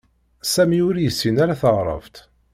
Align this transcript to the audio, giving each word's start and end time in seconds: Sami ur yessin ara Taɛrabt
Sami 0.53 0.79
ur 0.87 0.95
yessin 0.99 1.35
ara 1.43 1.59
Taɛrabt 1.61 2.15